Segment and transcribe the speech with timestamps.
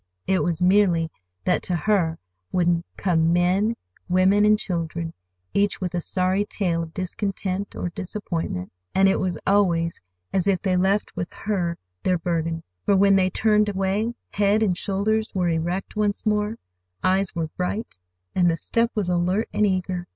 [0.25, 1.11] It was merely
[1.43, 2.17] that to her
[2.51, 3.75] would come men,
[4.09, 5.13] women, and children,
[5.53, 8.71] each with a sorry tale of discontent or disappointment.
[8.95, 10.01] And it was always
[10.33, 14.75] as if they left with her their burden, for when they turned away, head and
[14.75, 16.57] shoulders were erect once more,
[17.03, 17.99] eyes were bright,
[18.33, 20.07] and the step was alert and eager.